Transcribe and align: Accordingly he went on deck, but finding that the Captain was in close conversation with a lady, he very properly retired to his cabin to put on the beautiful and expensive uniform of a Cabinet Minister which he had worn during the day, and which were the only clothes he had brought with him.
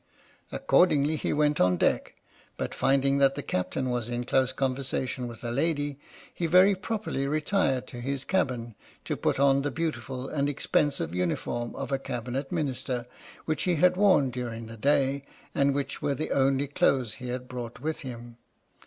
Accordingly 0.51 1.15
he 1.15 1.31
went 1.31 1.61
on 1.61 1.77
deck, 1.77 2.15
but 2.57 2.73
finding 2.73 3.19
that 3.19 3.35
the 3.35 3.43
Captain 3.43 3.91
was 3.91 4.09
in 4.09 4.23
close 4.23 4.51
conversation 4.51 5.27
with 5.27 5.43
a 5.43 5.51
lady, 5.51 5.99
he 6.33 6.47
very 6.47 6.73
properly 6.73 7.27
retired 7.27 7.85
to 7.85 7.97
his 7.99 8.25
cabin 8.25 8.73
to 9.05 9.15
put 9.15 9.39
on 9.39 9.61
the 9.61 9.69
beautiful 9.69 10.27
and 10.27 10.49
expensive 10.49 11.13
uniform 11.13 11.75
of 11.75 11.91
a 11.91 11.99
Cabinet 11.99 12.51
Minister 12.51 13.05
which 13.45 13.61
he 13.65 13.75
had 13.75 13.95
worn 13.95 14.31
during 14.31 14.65
the 14.65 14.75
day, 14.75 15.21
and 15.53 15.75
which 15.75 16.01
were 16.01 16.15
the 16.15 16.31
only 16.31 16.65
clothes 16.65 17.13
he 17.13 17.27
had 17.29 17.47
brought 17.47 17.79
with 17.79 17.99
him. 17.99 18.37